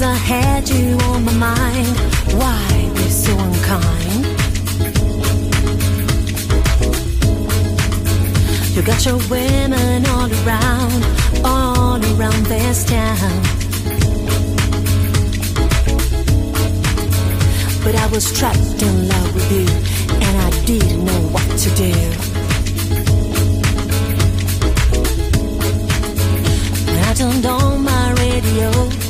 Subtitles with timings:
[0.00, 1.94] Cause I had you on my mind.
[2.40, 4.24] Why be so unkind?
[8.74, 11.04] You got your women all around,
[11.44, 13.42] all around this town.
[17.84, 19.66] But I was trapped in love with you,
[20.14, 21.92] and I didn't know what to do.
[27.06, 29.09] I turned on my radio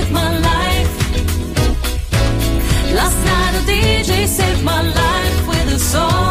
[3.71, 6.30] DJ saved my life with a song.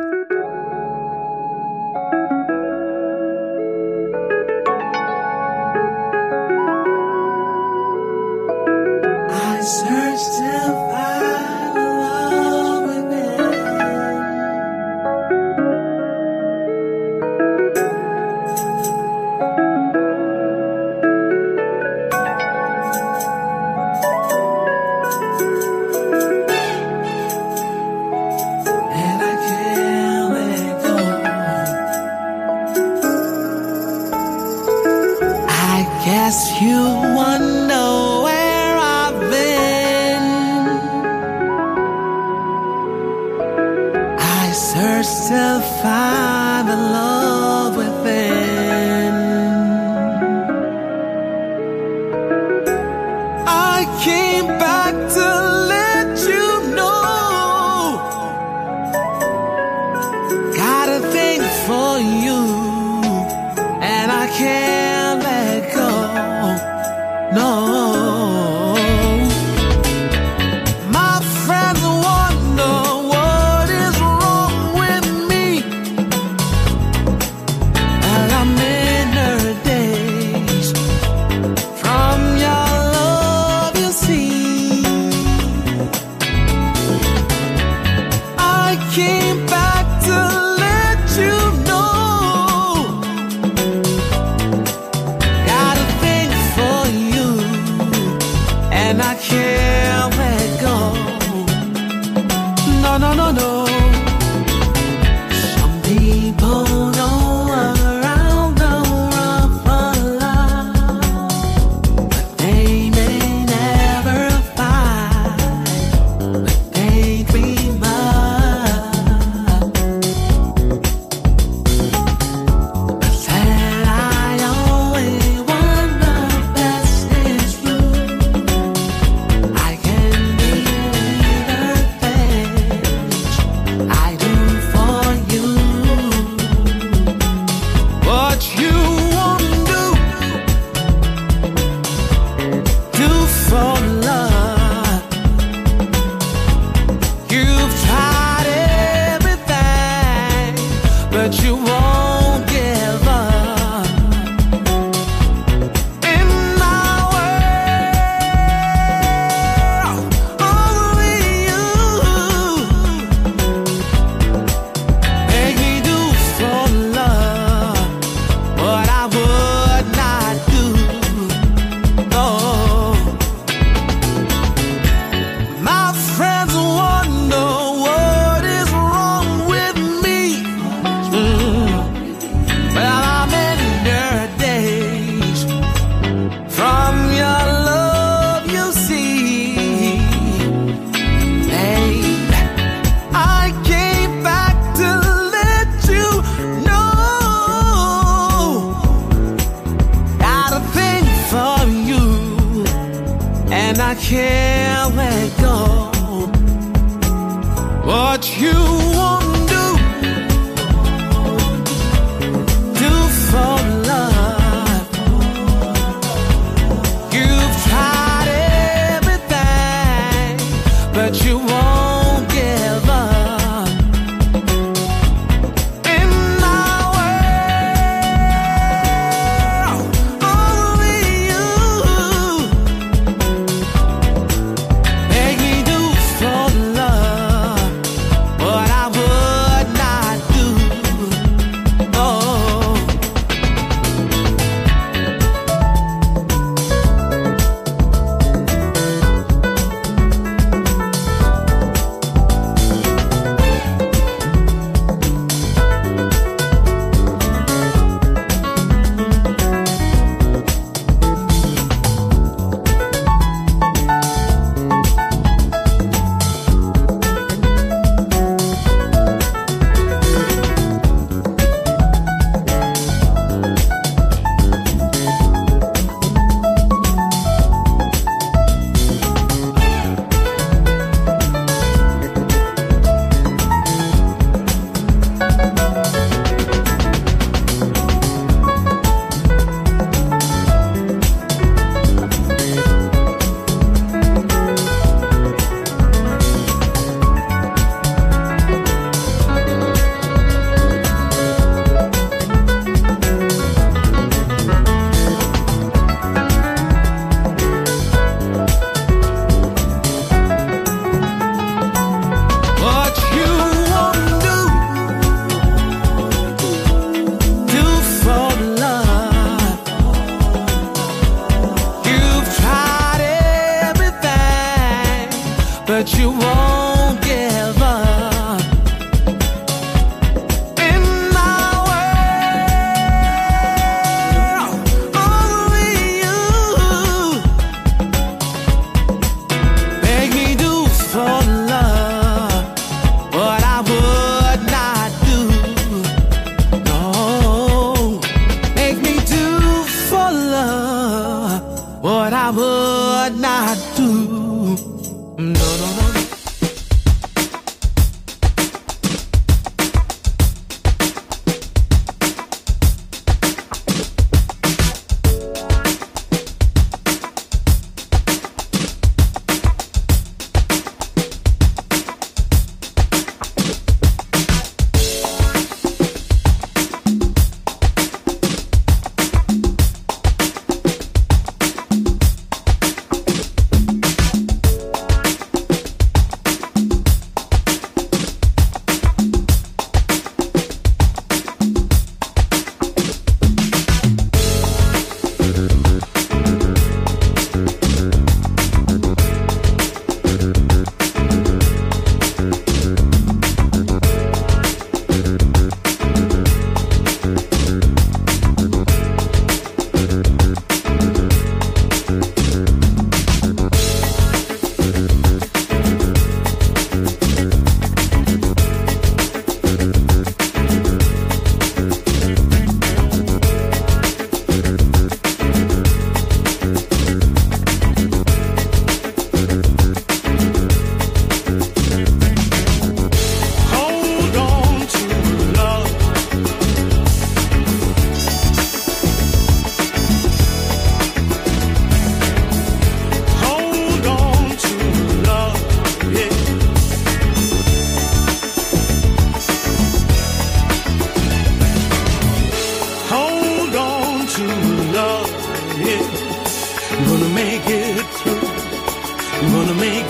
[459.45, 459.80] gonna make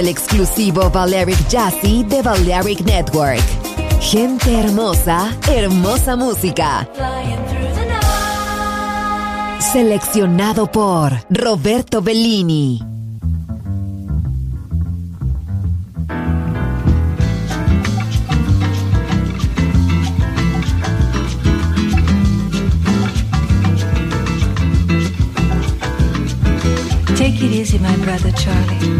[0.00, 3.42] del exclusivo Valeric Jazzy de Valeric Network.
[4.00, 6.88] Gente hermosa, hermosa música.
[9.58, 12.80] Seleccionado por Roberto Bellini.
[27.18, 28.99] Take it easy, my brother Charlie.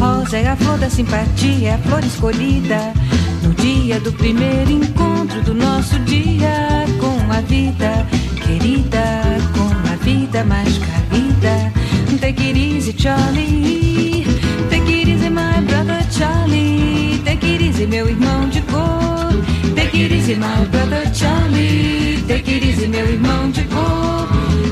[0.00, 2.94] Rosa é a flor da simpatia, é a flor escolhida
[3.42, 8.06] no dia do primeiro encontro do nosso dia com a vida
[8.42, 11.70] querida, com a vida mais querida.
[12.18, 14.24] Take it easy, Charlie.
[14.70, 17.20] Take it easy, my brother Charlie.
[17.22, 19.34] Take it easy, meu irmão de cor.
[19.74, 22.24] Take it easy, my brother Charlie.
[22.26, 24.28] Take it easy, meu irmão de cor.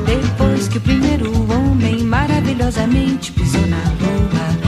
[0.06, 4.67] Depois que o primeiro homem maravilhosamente pisou na lua.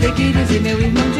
[0.00, 1.19] Pequenos e meu irmão de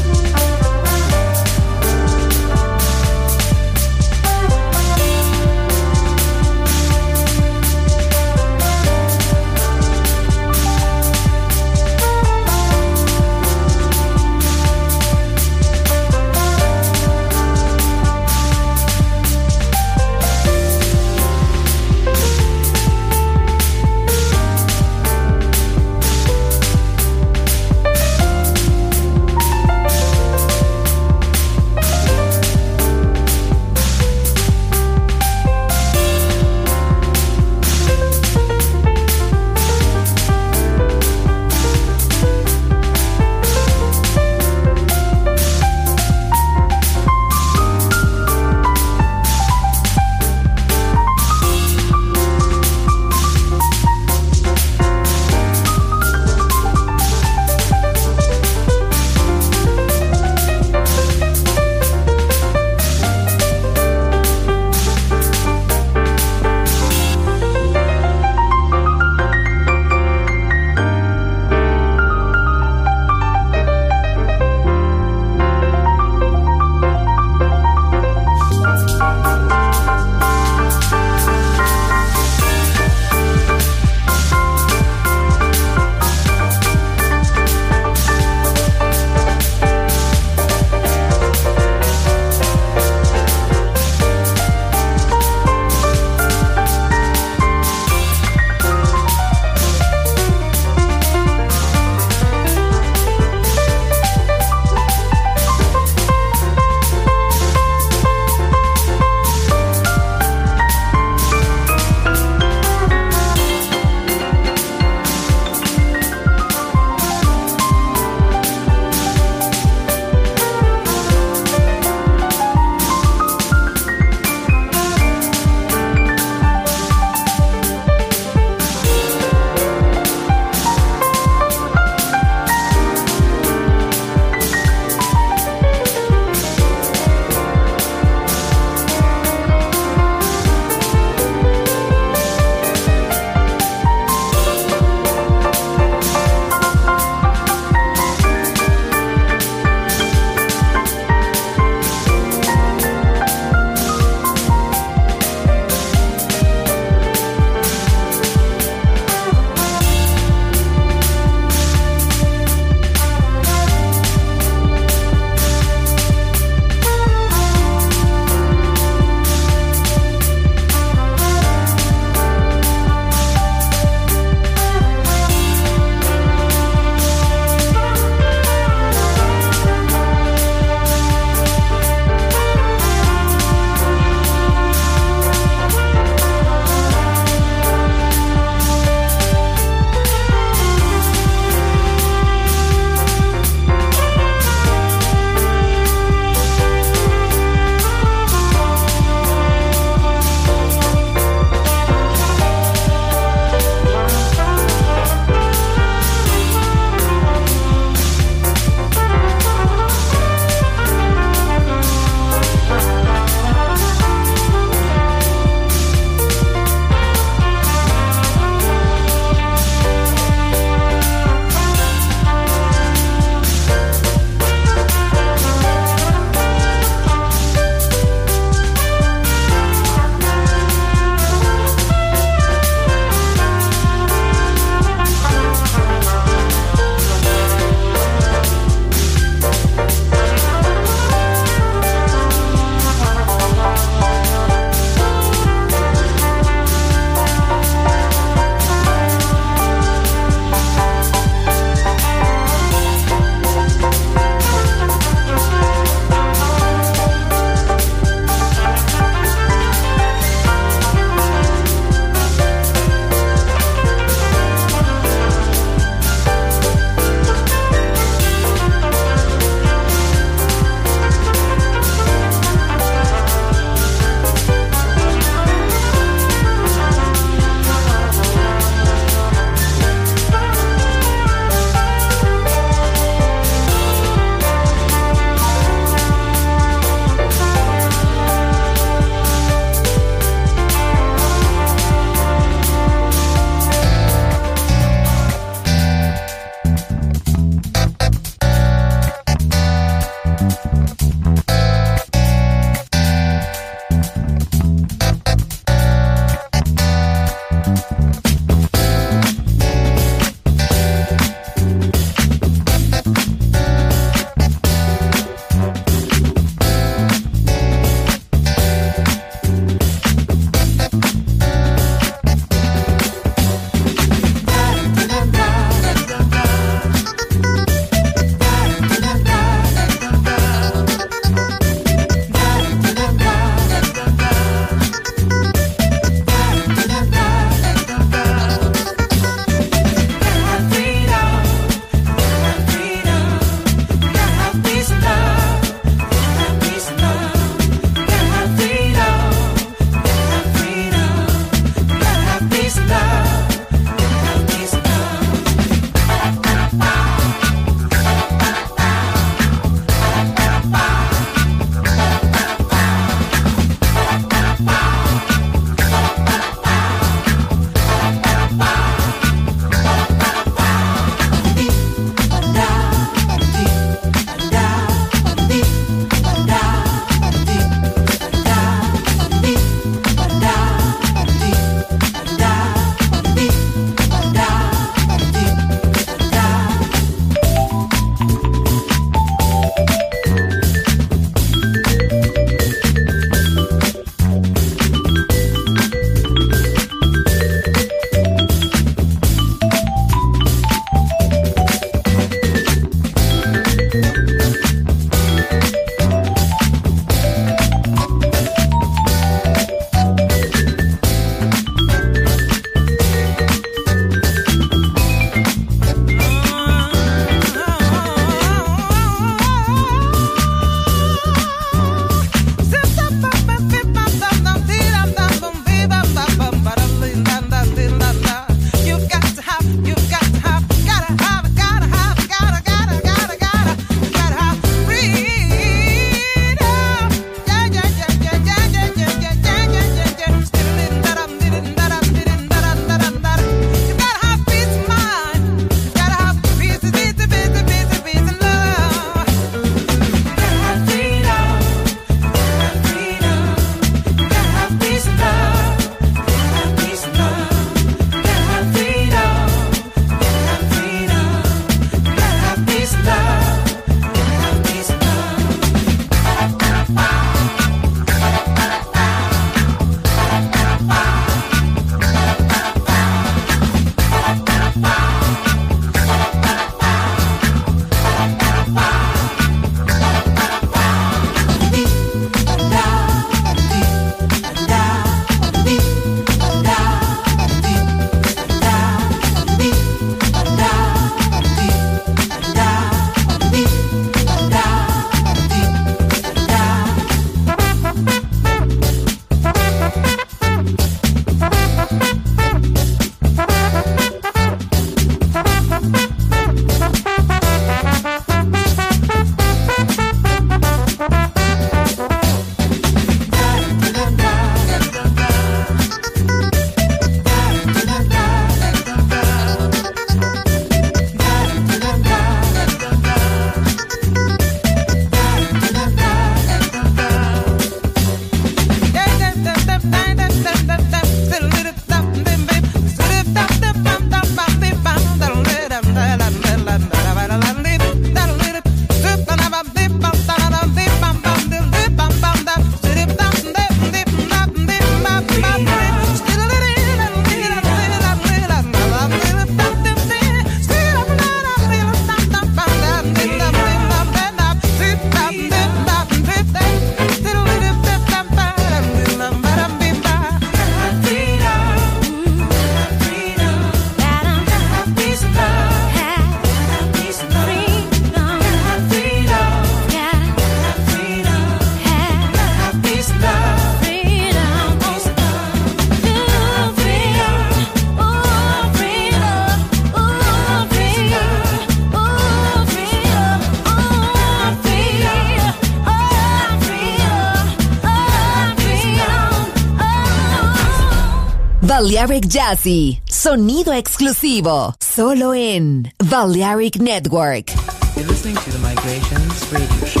[591.98, 597.50] Balearic Jazzy, sonido exclusivo, solo en Balearic Network.
[597.96, 600.00] You're listening to the Migrations Radio Show.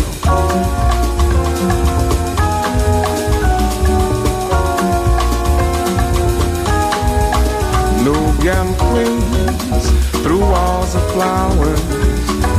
[8.04, 9.90] Nubian queens
[10.22, 11.80] through walls of flowers,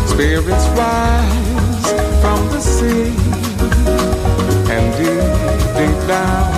[0.09, 3.13] spirits rise from the sea,
[4.69, 6.48] and deep, deep down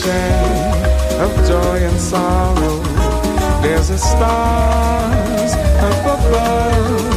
[0.00, 2.78] Of joy and sorrow.
[3.60, 7.08] There's a stars up above.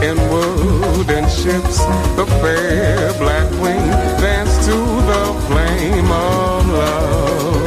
[0.00, 1.78] In wooden ships,
[2.14, 3.90] the fair black wing
[4.22, 4.76] dance to
[5.10, 7.62] the flame of love.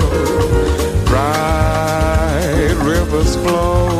[1.05, 3.95] Bright rivers flow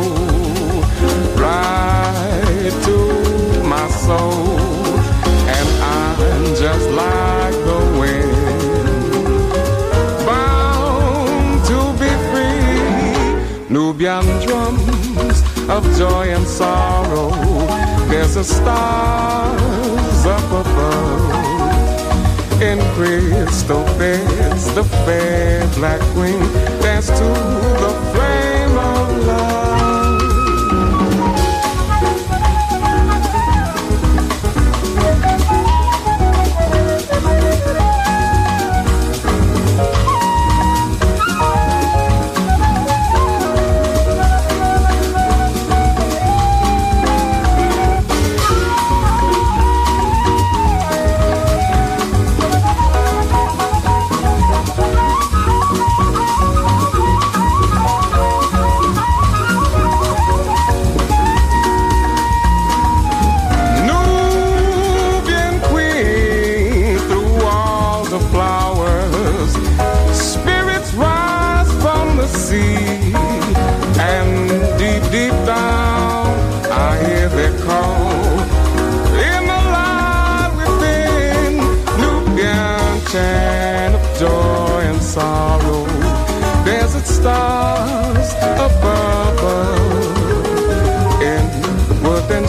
[13.96, 17.30] Nubian drums of joy and sorrow.
[18.08, 21.32] There's a stars up above.
[22.60, 26.40] In crystal beds, the fair black wing
[26.82, 29.65] dance to the flame of love.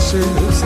[0.08, 0.57] Stars